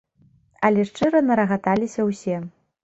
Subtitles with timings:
[0.69, 2.45] Але шчыра нарагаталіся ўсе.